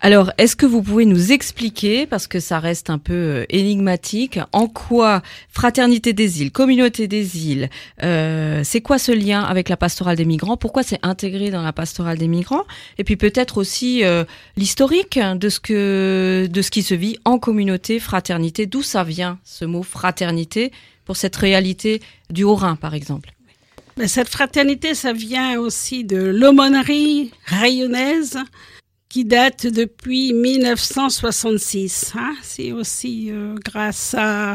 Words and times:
Alors, 0.00 0.30
est-ce 0.38 0.54
que 0.54 0.64
vous 0.64 0.80
pouvez 0.80 1.06
nous 1.06 1.32
expliquer, 1.32 2.06
parce 2.06 2.28
que 2.28 2.38
ça 2.38 2.60
reste 2.60 2.88
un 2.88 2.98
peu 2.98 3.14
euh, 3.14 3.44
énigmatique, 3.48 4.38
en 4.52 4.68
quoi 4.68 5.22
Fraternité 5.50 6.12
des 6.12 6.40
îles, 6.40 6.52
Communauté 6.52 7.08
des 7.08 7.48
îles, 7.48 7.68
euh, 8.04 8.60
c'est 8.62 8.80
quoi 8.80 8.98
ce 8.98 9.10
lien 9.10 9.42
avec 9.42 9.68
la 9.68 9.76
pastorale 9.76 10.16
des 10.16 10.24
migrants? 10.24 10.56
Pourquoi 10.56 10.84
c'est 10.84 11.00
intégré 11.02 11.50
dans 11.50 11.62
la 11.62 11.72
pastorale 11.72 12.16
des 12.16 12.28
migrants? 12.28 12.64
Et 12.98 13.04
puis 13.04 13.16
peut-être 13.16 13.58
aussi 13.58 14.04
euh, 14.04 14.24
l'historique 14.56 15.18
de 15.18 15.48
ce 15.48 15.58
que 15.58 16.46
de 16.48 16.62
ce 16.62 16.70
qui 16.70 16.82
se 16.82 16.94
vit 16.94 17.18
en 17.24 17.40
communauté, 17.40 17.98
fraternité. 17.98 18.66
D'où 18.66 18.82
ça 18.82 19.02
vient 19.02 19.38
ce 19.42 19.64
mot 19.64 19.82
fraternité 19.82 20.70
pour 21.06 21.16
cette 21.16 21.34
réalité 21.34 22.00
du 22.30 22.44
Haut-Rhin, 22.44 22.76
par 22.76 22.94
exemple? 22.94 23.32
Cette 24.06 24.28
fraternité, 24.28 24.94
ça 24.94 25.12
vient 25.12 25.58
aussi 25.58 26.04
de 26.04 26.18
l'aumônerie 26.18 27.32
rayonnaise 27.46 28.38
qui 29.18 29.24
date 29.24 29.66
depuis 29.66 30.32
1966. 30.32 32.12
Hein. 32.16 32.36
C'est 32.40 32.70
aussi 32.70 33.32
euh, 33.32 33.56
grâce 33.64 34.14
à 34.16 34.54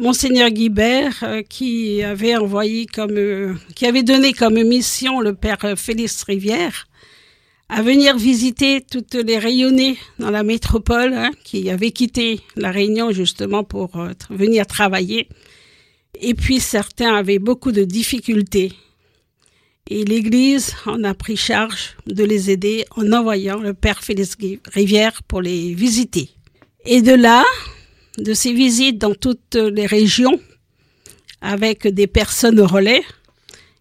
Monseigneur 0.00 0.48
Guibert 0.48 1.18
euh, 1.24 1.42
qui 1.42 2.02
avait 2.02 2.34
envoyé 2.34 2.86
comme, 2.86 3.18
euh, 3.18 3.52
qui 3.74 3.84
avait 3.84 4.02
donné 4.02 4.32
comme 4.32 4.54
mission 4.62 5.20
le 5.20 5.34
père 5.34 5.58
Félix 5.76 6.22
Rivière 6.22 6.88
à 7.68 7.82
venir 7.82 8.16
visiter 8.16 8.80
toutes 8.80 9.12
les 9.12 9.36
rayonnées 9.36 9.98
dans 10.18 10.30
la 10.30 10.42
métropole, 10.42 11.12
hein, 11.12 11.30
qui 11.44 11.68
avait 11.68 11.90
quitté 11.90 12.40
la 12.56 12.70
Réunion 12.70 13.12
justement 13.12 13.62
pour 13.62 13.90
venir 14.30 14.66
travailler. 14.66 15.28
Et 16.18 16.32
puis 16.32 16.60
certains 16.60 17.14
avaient 17.14 17.38
beaucoup 17.38 17.72
de 17.72 17.84
difficultés 17.84 18.72
et 19.88 20.04
l'Église 20.04 20.74
en 20.86 21.02
a 21.02 21.14
pris 21.14 21.36
charge 21.36 21.96
de 22.06 22.22
les 22.22 22.50
aider 22.50 22.84
en 22.96 23.10
envoyant 23.12 23.58
le 23.58 23.72
Père 23.72 24.02
Félix 24.04 24.36
Rivière 24.72 25.22
pour 25.22 25.40
les 25.40 25.74
visiter. 25.74 26.30
Et 26.84 27.00
de 27.00 27.12
là, 27.12 27.44
de 28.18 28.34
ces 28.34 28.52
visites 28.52 28.98
dans 28.98 29.14
toutes 29.14 29.54
les 29.54 29.86
régions, 29.86 30.38
avec 31.40 31.86
des 31.86 32.06
personnes 32.06 32.60
au 32.60 32.66
relais, 32.66 33.02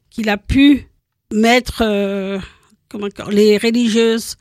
qu'il 0.09 0.29
a 0.29 0.37
pu 0.37 0.87
mettre 1.33 1.81
euh, 1.81 2.39
comment, 2.87 3.07
les 3.29 3.57
religieuses 3.57 4.37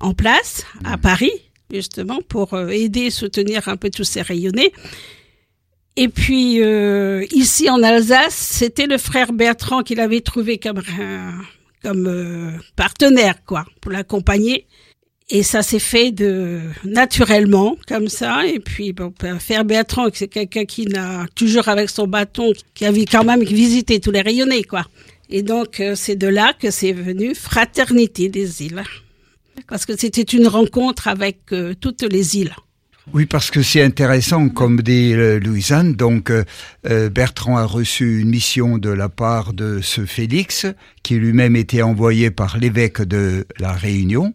en 0.00 0.14
place 0.14 0.64
à 0.84 0.96
mmh. 0.96 1.00
Paris, 1.00 1.32
justement, 1.70 2.20
pour 2.28 2.54
euh, 2.54 2.68
aider, 2.68 3.10
soutenir 3.10 3.68
un 3.68 3.76
peu 3.76 3.90
tous 3.90 4.04
ces 4.04 4.22
rayonnés. 4.22 4.72
Et 5.96 6.08
puis 6.08 6.60
euh, 6.60 7.24
ici 7.30 7.70
en 7.70 7.82
Alsace, 7.82 8.34
c'était 8.34 8.86
le 8.86 8.98
frère 8.98 9.32
Bertrand 9.32 9.82
qu'il 9.82 10.00
avait 10.00 10.20
trouvé 10.20 10.58
comme 10.58 10.82
comme 11.82 12.06
euh, 12.06 12.50
partenaire 12.74 13.44
quoi 13.44 13.64
pour 13.80 13.92
l'accompagner. 13.92 14.66
Et 15.30 15.42
ça 15.42 15.62
s'est 15.62 15.78
fait 15.78 16.10
de 16.10 16.60
naturellement 16.84 17.76
comme 17.86 18.08
ça. 18.08 18.46
Et 18.46 18.58
puis 18.58 18.92
bon, 18.92 19.14
ben, 19.20 19.38
frère 19.38 19.64
Bertrand, 19.64 20.08
c'est 20.12 20.28
quelqu'un 20.28 20.64
qui 20.64 20.86
n'a 20.86 21.26
toujours 21.34 21.68
avec 21.68 21.88
son 21.88 22.06
bâton, 22.06 22.52
qui 22.74 22.84
avait 22.84 23.06
quand 23.06 23.24
même 23.24 23.42
visité 23.42 24.00
tous 24.00 24.10
les 24.10 24.20
rayonnés 24.20 24.64
quoi. 24.64 24.86
Et 25.30 25.42
donc 25.42 25.78
euh, 25.78 25.94
c'est 25.94 26.16
de 26.16 26.26
là 26.26 26.54
que 26.58 26.72
c'est 26.72 26.92
venu 26.92 27.36
Fraternité 27.36 28.28
des 28.28 28.64
îles, 28.64 28.82
parce 29.68 29.86
que 29.86 29.96
c'était 29.96 30.22
une 30.22 30.48
rencontre 30.48 31.06
avec 31.06 31.38
toutes 31.80 32.02
les 32.02 32.36
îles. 32.36 32.54
Oui, 33.12 33.26
parce 33.26 33.50
que 33.50 33.62
c'est 33.62 33.82
intéressant, 33.82 34.48
comme 34.48 34.80
dit 34.80 35.12
euh, 35.12 35.38
Louisanne. 35.38 35.94
Donc, 35.94 36.30
euh, 36.30 36.44
euh, 36.88 37.10
Bertrand 37.10 37.58
a 37.58 37.66
reçu 37.66 38.20
une 38.22 38.30
mission 38.30 38.78
de 38.78 38.88
la 38.88 39.10
part 39.10 39.52
de 39.52 39.80
ce 39.82 40.06
Félix, 40.06 40.66
qui 41.02 41.16
lui-même 41.16 41.54
était 41.54 41.82
envoyé 41.82 42.30
par 42.30 42.56
l'évêque 42.56 43.02
de 43.02 43.46
la 43.58 43.72
Réunion. 43.72 44.32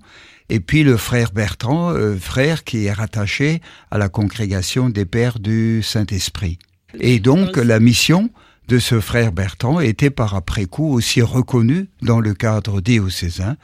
Et 0.50 0.60
puis 0.60 0.84
le 0.84 0.98
frère 0.98 1.32
Bertrand, 1.32 1.94
frère 2.20 2.64
qui 2.64 2.86
est 2.86 2.92
rattaché 2.92 3.62
à 3.92 4.00
la 4.00 4.10
congrégation 4.10 4.90
des 4.90 5.06
pères 5.06 5.38
du 5.38 5.84
Saint-Esprit. 5.84 6.58
Et 7.00 7.20
donc 7.20 7.56
la 7.56 7.80
mission 7.80 8.32
de 8.68 8.80
ce 8.80 9.00
frère 9.00 9.32
Bertrand 9.32 9.80
était 9.80 10.10
par 10.10 10.34
après 10.34 10.66
coup 10.66 10.92
aussi 10.92 11.22
reconnue 11.22 11.88
dans 12.02 12.20
le 12.20 12.34
cadre 12.34 12.82
diocésain 12.82 13.58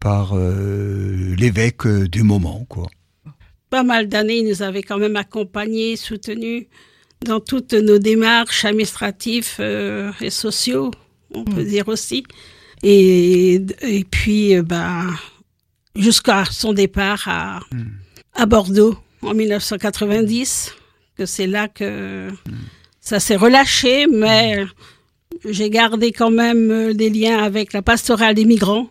par 0.00 0.34
l'évêque 0.34 1.86
du 1.86 2.22
moment, 2.22 2.64
quoi 2.70 2.88
pas 3.70 3.82
mal 3.84 4.08
d'années, 4.08 4.38
il 4.38 4.48
nous 4.48 4.62
avait 4.62 4.82
quand 4.82 4.98
même 4.98 5.16
accompagnés, 5.16 5.96
soutenus 5.96 6.66
dans 7.24 7.40
toutes 7.40 7.72
nos 7.74 7.98
démarches 7.98 8.64
administratives 8.64 9.56
euh, 9.60 10.10
et 10.20 10.30
sociaux, 10.30 10.90
on 11.32 11.44
peut 11.44 11.62
mm. 11.62 11.68
dire 11.68 11.88
aussi. 11.88 12.24
Et, 12.82 13.60
et 13.82 14.04
puis, 14.04 14.56
euh, 14.56 14.62
bah, 14.62 15.04
jusqu'à 15.94 16.44
son 16.46 16.72
départ 16.72 17.22
à, 17.26 17.60
mm. 17.72 17.84
à 18.34 18.46
Bordeaux 18.46 18.96
en 19.22 19.34
1990, 19.34 20.74
que 21.16 21.26
c'est 21.26 21.46
là 21.46 21.68
que 21.68 22.28
ça 23.00 23.20
s'est 23.20 23.36
relâché, 23.36 24.06
mais 24.06 24.64
j'ai 25.44 25.70
gardé 25.70 26.12
quand 26.12 26.30
même 26.30 26.94
des 26.94 27.10
liens 27.10 27.38
avec 27.42 27.72
la 27.72 27.82
pastorale 27.82 28.34
des 28.34 28.44
migrants. 28.44 28.88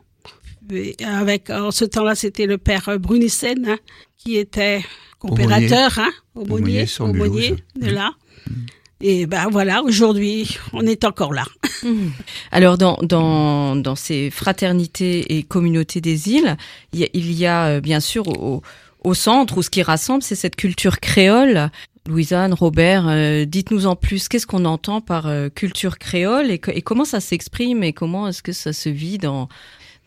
Avec, 1.05 1.49
en 1.49 1.71
ce 1.71 1.85
temps-là, 1.85 2.15
c'était 2.15 2.45
le 2.45 2.57
père 2.57 2.99
Brunissen, 2.99 3.67
hein, 3.67 3.77
qui 4.17 4.37
était 4.37 4.83
coopérateur, 5.19 5.99
hein, 5.99 6.11
aumônier, 6.35 6.85
aumônier 6.99 7.55
de 7.75 7.89
là. 7.89 8.11
Mm. 8.47 8.53
Et 9.01 9.25
ben 9.27 9.47
voilà, 9.49 9.81
aujourd'hui, 9.81 10.57
on 10.73 10.85
est 10.85 11.05
encore 11.05 11.33
là. 11.33 11.45
Mm. 11.83 12.09
Alors 12.51 12.77
dans, 12.77 12.97
dans, 13.01 13.75
dans 13.75 13.95
ces 13.95 14.29
fraternités 14.29 15.37
et 15.37 15.43
communautés 15.43 16.01
des 16.01 16.29
îles, 16.29 16.57
il 16.93 16.99
y 16.99 17.03
a, 17.03 17.07
il 17.13 17.31
y 17.31 17.45
a 17.45 17.65
euh, 17.67 17.81
bien 17.81 18.01
sûr 18.01 18.27
au, 18.27 18.61
au 19.03 19.13
centre, 19.13 19.57
où 19.57 19.61
ce 19.61 19.69
qui 19.69 19.81
rassemble, 19.83 20.23
c'est 20.23 20.35
cette 20.35 20.55
culture 20.55 20.99
créole. 20.99 21.69
Louisanne, 22.07 22.53
Robert, 22.53 23.07
euh, 23.07 23.45
dites-nous 23.45 23.85
en 23.85 23.95
plus, 23.95 24.27
qu'est-ce 24.29 24.47
qu'on 24.47 24.65
entend 24.65 24.99
par 24.99 25.27
euh, 25.27 25.49
culture 25.49 25.99
créole 25.99 26.49
et, 26.49 26.59
et 26.73 26.81
comment 26.81 27.05
ça 27.05 27.19
s'exprime 27.19 27.83
et 27.83 27.93
comment 27.93 28.27
est-ce 28.27 28.41
que 28.41 28.51
ça 28.51 28.73
se 28.73 28.89
vit 28.89 29.19
dans, 29.19 29.47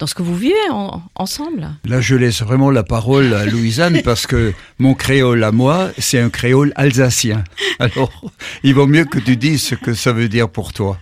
dans 0.02 0.08
ce 0.08 0.16
que 0.16 0.22
vous 0.22 0.36
vivez 0.36 0.56
ensemble. 1.14 1.68
Là, 1.84 2.00
je 2.00 2.16
laisse 2.16 2.42
vraiment 2.42 2.72
la 2.72 2.82
parole 2.82 3.32
à 3.34 3.46
Louisanne 3.46 4.02
parce 4.04 4.26
que 4.26 4.52
mon 4.80 4.94
créole 4.94 5.44
à 5.44 5.52
moi, 5.52 5.92
c'est 5.96 6.18
un 6.18 6.28
créole 6.28 6.72
alsacien. 6.74 7.44
Alors, 7.78 8.10
il 8.64 8.74
vaut 8.74 8.88
mieux 8.88 9.04
que 9.04 9.20
tu 9.20 9.36
dises 9.36 9.62
ce 9.62 9.76
que 9.76 9.94
ça 9.94 10.12
veut 10.12 10.28
dire 10.28 10.48
pour 10.48 10.72
toi. 10.72 10.98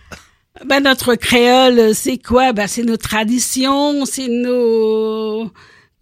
Ben, 0.67 0.83
notre 0.83 1.15
créole, 1.15 1.95
c'est 1.95 2.19
quoi? 2.19 2.53
Ben, 2.53 2.67
C'est 2.67 2.83
nos 2.83 2.99
traditions, 2.99 4.05
c'est 4.05 4.29
nos... 4.29 5.51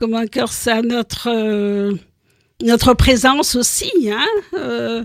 Comment 0.01 0.25
dire 0.25 0.49
ça 0.49 0.83
Notre... 0.83 1.29
Euh, 1.33 1.93
notre 2.65 2.95
présence 2.95 3.55
aussi, 3.55 4.11
hein? 4.11 4.27
Euh, 4.55 5.05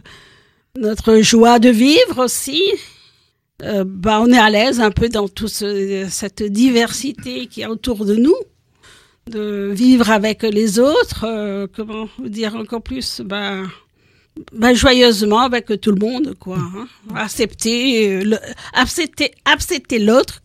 notre 0.76 1.20
joie 1.20 1.60
de 1.60 1.70
vivre 1.70 2.24
aussi. 2.24 2.60
Euh, 3.64 3.84
bah, 3.88 4.20
on 4.22 4.32
est 4.32 4.38
à 4.38 4.50
l'aise 4.50 4.82
un 4.82 4.92
peu 4.92 5.10
dans 5.10 5.28
toute 5.28 5.50
cette 5.50 6.44
diversité 6.44 7.48
qui 7.48 7.62
est 7.62 7.66
autour 7.66 8.06
de 8.06 8.16
nous, 8.16 8.36
de 9.30 9.72
vivre 9.74 10.10
avec 10.12 10.44
les 10.44 10.80
autres, 10.80 11.26
euh, 11.26 11.68
comment 11.74 12.10
dire 12.20 12.56
encore 12.56 12.82
plus, 12.82 13.22
bah, 13.22 13.62
bah, 14.52 14.74
joyeusement 14.74 15.42
avec 15.42 15.80
tout 15.80 15.92
le 15.92 16.00
monde, 16.00 16.36
quoi. 16.40 16.58
Hein. 16.58 16.88
Accepter, 17.16 18.26
euh, 18.26 18.38
accepter, 18.74 19.32
accepter 19.46 20.00
l'autre 20.00 20.42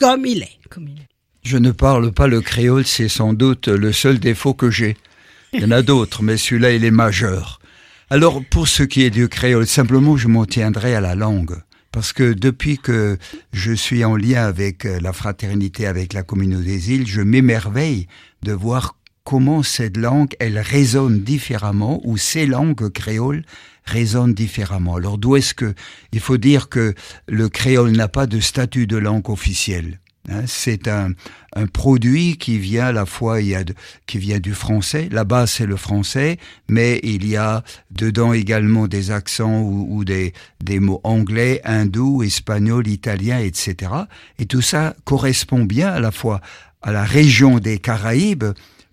comme 0.00 0.26
il 0.26 0.42
est. 0.42 0.58
Comme 0.68 0.88
il 0.88 0.98
est. 0.98 1.06
Je 1.44 1.58
ne 1.58 1.70
parle 1.70 2.10
pas 2.10 2.26
le 2.26 2.40
créole, 2.40 2.84
c'est 2.84 3.08
sans 3.08 3.32
doute 3.32 3.68
le 3.68 3.92
seul 3.92 4.18
défaut 4.18 4.54
que 4.54 4.70
j'ai. 4.70 4.96
Il 5.52 5.60
y 5.60 5.64
en 5.64 5.70
a 5.70 5.82
d'autres, 5.90 6.24
mais 6.24 6.36
celui-là, 6.36 6.72
il 6.72 6.84
est 6.84 6.90
majeur. 6.90 7.60
Alors, 8.10 8.42
pour 8.50 8.66
ce 8.66 8.82
qui 8.82 9.02
est 9.02 9.10
du 9.10 9.28
créole, 9.28 9.66
simplement, 9.66 10.16
je 10.16 10.26
m'en 10.26 10.46
tiendrai 10.46 10.96
à 10.96 11.00
la 11.00 11.14
langue 11.14 11.60
parce 11.96 12.12
que 12.12 12.34
depuis 12.34 12.76
que 12.76 13.16
je 13.54 13.72
suis 13.72 14.04
en 14.04 14.16
lien 14.16 14.44
avec 14.44 14.84
euh, 14.84 15.00
la 15.00 15.14
fraternité, 15.14 15.86
avec 15.86 16.12
la 16.12 16.22
communauté 16.22 16.66
des 16.66 16.92
îles, 16.92 17.06
je 17.06 17.22
m'émerveille 17.22 18.06
de 18.42 18.52
voir 18.52 18.98
comment 19.24 19.62
cette 19.62 19.96
langue, 19.96 20.28
elle 20.38 20.58
résonne 20.58 21.22
différemment, 21.22 22.02
ou 22.04 22.18
ces 22.18 22.44
langues 22.44 22.90
créoles 22.92 23.46
résonnent 23.86 24.34
différemment. 24.34 24.96
Alors 24.96 25.16
d'où 25.16 25.36
est-ce 25.36 25.54
que, 25.54 25.72
il 26.12 26.20
faut 26.20 26.36
dire 26.36 26.68
que 26.68 26.92
le 27.28 27.48
créole 27.48 27.92
n'a 27.92 28.08
pas 28.08 28.26
de 28.26 28.40
statut 28.40 28.86
de 28.86 28.98
langue 28.98 29.30
officielle? 29.30 29.98
Hein, 30.28 30.42
c'est 30.46 30.88
un, 30.88 31.12
un, 31.54 31.66
produit 31.66 32.36
qui 32.36 32.58
vient 32.58 32.86
à 32.86 32.92
la 32.92 33.06
fois, 33.06 33.40
il 33.40 33.48
y 33.48 33.54
a 33.54 33.62
qui 34.06 34.18
vient 34.18 34.40
du 34.40 34.54
français. 34.54 35.08
Là-bas, 35.12 35.46
c'est 35.46 35.66
le 35.66 35.76
français, 35.76 36.38
mais 36.68 37.00
il 37.04 37.26
y 37.26 37.36
a 37.36 37.62
dedans 37.90 38.32
également 38.32 38.88
des 38.88 39.12
accents 39.12 39.60
ou, 39.60 39.86
ou 39.90 40.04
des, 40.04 40.32
des 40.62 40.80
mots 40.80 41.00
anglais, 41.04 41.60
hindou, 41.64 42.22
espagnol, 42.22 42.88
italien, 42.88 43.38
etc. 43.38 43.92
Et 44.38 44.46
tout 44.46 44.62
ça 44.62 44.96
correspond 45.04 45.64
bien 45.64 45.92
à 45.92 46.00
la 46.00 46.10
fois 46.10 46.40
à 46.82 46.92
la 46.92 47.04
région 47.04 47.58
des 47.58 47.78
Caraïbes, 47.78 48.44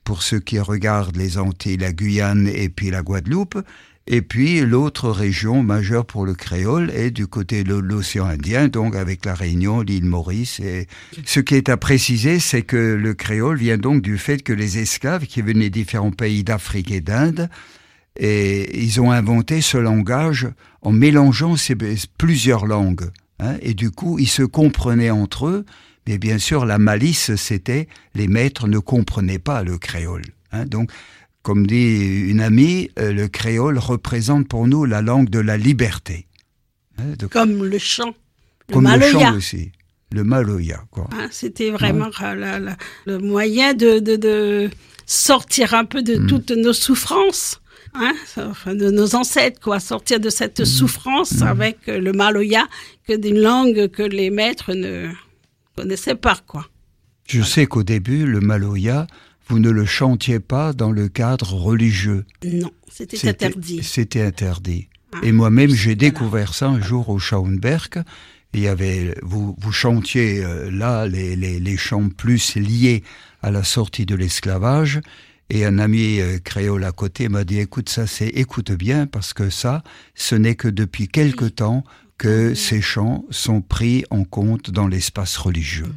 pour 0.03 0.23
ceux 0.23 0.39
qui 0.39 0.59
regardent 0.59 1.15
les 1.15 1.37
Antilles, 1.37 1.77
la 1.77 1.93
Guyane 1.93 2.47
et 2.47 2.69
puis 2.69 2.89
la 2.89 3.01
Guadeloupe, 3.01 3.57
Et 4.05 4.21
puis 4.21 4.59
l'autre 4.59 5.09
région 5.09 5.63
majeure 5.63 6.05
pour 6.05 6.25
le 6.25 6.33
créole 6.33 6.91
est 6.91 7.11
du 7.11 7.25
côté 7.25 7.63
de 7.63 7.75
l'océan 7.75 8.25
Indien, 8.25 8.67
donc 8.67 8.95
avec 8.95 9.23
la 9.23 9.33
Réunion, 9.33 9.81
l'île 9.81 10.05
Maurice. 10.05 10.59
Et 10.59 10.87
ce 11.25 11.39
qui 11.39 11.55
est 11.55 11.69
à 11.69 11.77
préciser, 11.77 12.39
c'est 12.39 12.63
que 12.63 12.75
le 12.75 13.13
créole 13.13 13.57
vient 13.57 13.77
donc 13.77 14.01
du 14.01 14.17
fait 14.17 14.43
que 14.43 14.51
les 14.51 14.77
esclaves 14.77 15.25
qui 15.25 15.41
venaient 15.41 15.69
des 15.69 15.69
différents 15.69 16.11
pays 16.11 16.43
d'Afrique 16.43 16.91
et 16.91 16.99
d'Inde, 16.99 17.49
et 18.19 18.83
ils 18.83 18.99
ont 18.99 19.11
inventé 19.11 19.61
ce 19.61 19.77
langage 19.77 20.47
en 20.81 20.91
mélangeant 20.91 21.55
ces, 21.55 21.75
plusieurs 22.17 22.65
langues. 22.65 23.09
Hein, 23.39 23.55
et 23.61 23.73
du 23.73 23.89
coup, 23.89 24.19
ils 24.19 24.27
se 24.27 24.43
comprenaient 24.43 25.09
entre 25.09 25.47
eux, 25.47 25.65
mais 26.07 26.17
bien 26.17 26.37
sûr, 26.37 26.65
la 26.65 26.77
malice, 26.77 27.35
c'était 27.35 27.87
les 28.13 28.27
maîtres 28.27 28.67
ne 28.67 28.79
comprenaient 28.79 29.39
pas 29.39 29.63
le 29.63 29.77
créole. 29.77 30.23
Hein, 30.51 30.65
donc, 30.65 30.91
comme 31.43 31.67
dit 31.67 32.21
une 32.29 32.39
amie, 32.39 32.89
euh, 32.97 33.11
le 33.11 33.27
créole 33.27 33.77
représente 33.77 34.47
pour 34.47 34.65
nous 34.65 34.85
la 34.85 35.01
langue 35.01 35.29
de 35.29 35.39
la 35.39 35.57
liberté. 35.57 36.25
Hein, 36.97 37.13
comme 37.29 37.65
le 37.65 37.77
chant, 37.77 38.13
le 38.69 38.73
comme 38.73 38.87
le 38.87 39.11
chant 39.11 39.35
aussi, 39.35 39.71
le 40.11 40.23
maloya. 40.23 40.85
Hein, 41.11 41.27
c'était 41.31 41.69
vraiment 41.69 42.09
le 43.05 43.17
moyen 43.17 43.73
de, 43.73 44.69
sortir 45.05 45.73
un 45.73 45.83
peu 45.83 46.01
de 46.01 46.15
hmm. 46.15 46.27
toutes 46.27 46.51
nos 46.51 46.73
souffrances. 46.73 47.59
Hein, 47.95 48.13
de 48.65 48.89
nos 48.89 49.13
ancêtres, 49.13 49.59
quoi, 49.61 49.79
sortir 49.79 50.19
de 50.19 50.31
cette 50.31 50.61
hmm. 50.61 50.65
souffrance 50.65 51.41
hmm. 51.41 51.43
avec 51.43 51.77
le 51.87 52.11
maloya, 52.13 52.67
que 53.05 53.13
d'une 53.13 53.39
langue 53.39 53.89
que 53.89 54.01
les 54.01 54.29
maîtres 54.29 54.73
ne 54.73 55.09
connaissaient 55.75 56.15
pas, 56.15 56.39
quoi. 56.47 56.67
Je 57.27 57.41
sais 57.41 57.65
qu'au 57.65 57.83
début, 57.83 58.25
le 58.25 58.39
maloya, 58.39 59.07
vous 59.47 59.59
ne 59.59 59.69
le 59.69 59.85
chantiez 59.85 60.39
pas 60.39 60.73
dans 60.73 60.91
le 60.91 61.09
cadre 61.09 61.53
religieux. 61.53 62.25
Non, 62.45 62.71
c'était 62.91 63.27
interdit. 63.27 63.83
C'était 63.83 64.21
interdit. 64.21 64.87
Ah, 65.11 65.19
et 65.23 65.31
moi-même, 65.31 65.71
j'ai 65.71 65.95
découvert 65.95 66.53
ça 66.53 66.67
un 66.67 66.81
jour 66.81 67.09
au 67.09 67.19
Schauenberg. 67.19 68.03
Il 68.53 68.61
y 68.61 68.67
avait, 68.67 69.15
vous, 69.23 69.55
vous 69.59 69.71
chantiez 69.71 70.43
euh, 70.43 70.69
là 70.69 71.07
les, 71.07 71.35
les, 71.35 71.59
les 71.59 71.77
chants 71.77 72.09
plus 72.09 72.55
liés 72.55 73.03
à 73.41 73.51
la 73.51 73.63
sortie 73.63 74.05
de 74.05 74.15
l'esclavage. 74.15 75.01
Et 75.49 75.65
un 75.65 75.77
ami 75.77 76.19
euh, 76.19 76.39
créole 76.39 76.83
à 76.83 76.91
côté 76.91 77.29
m'a 77.29 77.43
dit, 77.43 77.59
écoute, 77.59 77.89
ça 77.89 78.07
c'est, 78.07 78.29
écoute 78.29 78.71
bien, 78.71 79.07
parce 79.07 79.33
que 79.33 79.49
ça, 79.49 79.83
ce 80.15 80.35
n'est 80.35 80.55
que 80.55 80.67
depuis 80.67 81.07
quelque 81.07 81.45
temps 81.45 81.83
que 82.17 82.53
ces 82.53 82.81
chants 82.81 83.25
sont 83.29 83.61
pris 83.61 84.05
en 84.09 84.23
compte 84.23 84.71
dans 84.71 84.87
l'espace 84.87 85.35
religieux. 85.35 85.91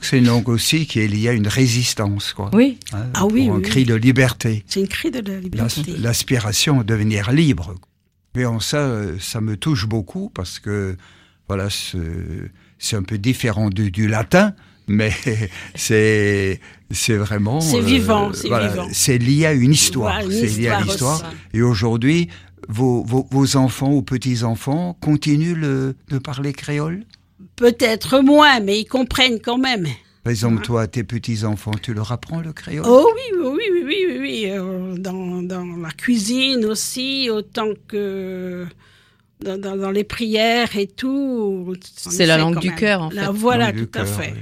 C'est 0.00 0.18
une 0.18 0.26
langue 0.26 0.48
aussi 0.48 0.86
qui 0.86 1.00
est 1.00 1.06
liée 1.06 1.28
à 1.28 1.32
une 1.32 1.46
résistance, 1.46 2.32
quoi. 2.32 2.50
Oui. 2.52 2.78
Hein, 2.92 3.06
ah 3.14 3.26
oui. 3.26 3.48
Un 3.48 3.60
cri 3.60 3.84
de 3.84 3.94
liberté. 3.94 4.64
C'est 4.66 4.82
un 4.82 4.86
cri 4.86 5.10
de 5.10 5.20
liberté. 5.20 5.94
L'aspiration 5.98 6.80
à 6.80 6.84
devenir 6.84 7.30
libre. 7.30 7.74
Mais 8.34 8.46
en 8.46 8.60
ça, 8.60 8.78
euh, 8.78 9.16
ça 9.20 9.40
me 9.40 9.56
touche 9.56 9.86
beaucoup 9.86 10.30
parce 10.30 10.58
que, 10.58 10.96
voilà, 11.48 11.68
c'est 12.78 12.96
un 12.96 13.02
peu 13.02 13.18
différent 13.18 13.68
du, 13.68 13.90
du 13.90 14.08
latin, 14.08 14.54
mais 14.88 15.12
c'est 15.74 16.60
c'est 16.90 17.16
vraiment 17.16 17.60
c'est 17.60 17.78
euh, 17.78 17.80
vivant 17.80 18.32
c'est 18.34 18.48
voilà, 18.48 18.86
c'est 18.92 19.16
lié 19.16 19.46
à 19.46 19.52
une 19.52 19.72
histoire 19.72 20.20
c'est 20.30 20.58
lié 20.58 20.68
à 20.68 20.82
l'histoire 20.82 21.22
et 21.54 21.62
aujourd'hui 21.62 22.28
vos, 22.68 23.02
vos, 23.04 23.26
vos, 23.30 23.56
enfants 23.56 23.92
ou 23.92 24.02
petits 24.02 24.44
enfants 24.44 24.96
continuent 25.00 25.56
le, 25.56 25.96
de 26.08 26.18
parler 26.18 26.52
créole? 26.52 27.04
Peut-être 27.56 28.20
moins, 28.20 28.60
mais 28.60 28.80
ils 28.80 28.86
comprennent 28.86 29.40
quand 29.40 29.58
même. 29.58 29.86
Par 30.24 30.30
exemple, 30.30 30.62
toi, 30.62 30.86
tes 30.86 31.02
petits-enfants, 31.02 31.72
tu 31.82 31.94
leur 31.94 32.12
apprends 32.12 32.40
le 32.40 32.52
créole 32.52 32.84
Oh 32.86 33.10
oui, 33.14 33.38
oui, 33.38 33.68
oui, 33.72 33.82
oui, 33.84 34.06
oui, 34.08 34.18
oui. 34.20 34.50
Euh, 34.50 34.94
dans, 34.96 35.42
dans, 35.42 35.64
la 35.64 35.90
cuisine 35.90 36.64
aussi, 36.64 37.28
autant 37.28 37.70
que 37.88 38.66
dans, 39.40 39.60
dans, 39.60 39.90
les 39.90 40.04
prières 40.04 40.76
et 40.76 40.86
tout. 40.86 41.74
C'est 41.82 42.26
la 42.26 42.38
langue 42.38 42.60
du 42.60 42.72
cœur, 42.72 43.02
en 43.02 43.10
fait. 43.10 43.26
voilà, 43.32 43.72
tout 43.72 43.90
à 43.94 44.04
fait. 44.04 44.34